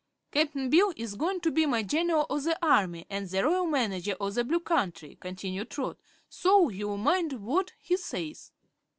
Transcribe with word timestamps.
"Cap'n 0.31 0.71
Bill 0.71 0.91
is 0.97 1.13
goin' 1.13 1.39
to 1.41 1.51
be 1.51 1.67
my 1.67 1.83
General 1.83 2.25
o' 2.27 2.39
the 2.39 2.57
Army 2.65 3.05
an' 3.11 3.27
the 3.27 3.43
Royal 3.43 3.67
Manager 3.67 4.15
o' 4.19 4.31
the 4.31 4.43
Blue 4.43 4.59
Country," 4.59 5.15
continued 5.21 5.69
Trot; 5.69 5.99
"so 6.27 6.69
you'll 6.69 6.97
mind 6.97 7.33
what 7.33 7.73
he 7.77 7.97
says." 7.97 8.51